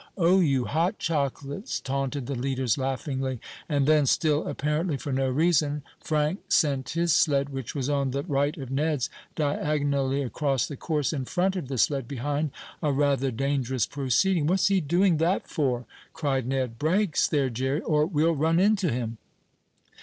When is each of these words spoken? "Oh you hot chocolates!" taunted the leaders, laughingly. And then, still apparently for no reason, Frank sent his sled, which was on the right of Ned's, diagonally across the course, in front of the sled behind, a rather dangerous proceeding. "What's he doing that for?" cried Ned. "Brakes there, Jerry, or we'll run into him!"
"Oh 0.17 0.39
you 0.39 0.65
hot 0.65 0.97
chocolates!" 0.97 1.79
taunted 1.79 2.25
the 2.25 2.33
leaders, 2.33 2.75
laughingly. 2.75 3.39
And 3.69 3.85
then, 3.85 4.07
still 4.07 4.47
apparently 4.47 4.97
for 4.97 5.13
no 5.13 5.29
reason, 5.29 5.83
Frank 5.99 6.51
sent 6.51 6.89
his 6.89 7.13
sled, 7.13 7.49
which 7.49 7.75
was 7.75 7.87
on 7.87 8.09
the 8.09 8.23
right 8.23 8.57
of 8.57 8.71
Ned's, 8.71 9.11
diagonally 9.35 10.23
across 10.23 10.65
the 10.67 10.75
course, 10.75 11.13
in 11.13 11.25
front 11.25 11.55
of 11.55 11.67
the 11.67 11.77
sled 11.77 12.07
behind, 12.07 12.49
a 12.81 12.91
rather 12.91 13.29
dangerous 13.29 13.85
proceeding. 13.85 14.47
"What's 14.47 14.69
he 14.69 14.81
doing 14.81 15.17
that 15.17 15.47
for?" 15.47 15.85
cried 16.13 16.47
Ned. 16.47 16.79
"Brakes 16.79 17.27
there, 17.27 17.51
Jerry, 17.51 17.81
or 17.81 18.07
we'll 18.07 18.33
run 18.35 18.59
into 18.59 18.91
him!" 18.91 19.19